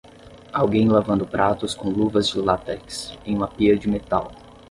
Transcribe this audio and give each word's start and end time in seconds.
Alguém 0.51 0.89
lavando 0.89 1.27
pratos 1.27 1.75
com 1.75 1.89
luvas 1.91 2.27
de 2.27 2.39
látex 2.41 3.15
em 3.23 3.35
uma 3.35 3.47
pia 3.47 3.77
de 3.77 3.87
metal. 3.87 4.31